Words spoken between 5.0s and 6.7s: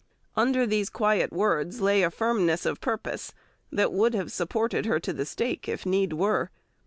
the stake if need were.